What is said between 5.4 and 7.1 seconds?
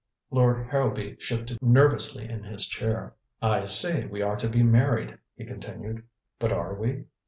continued. "But are we?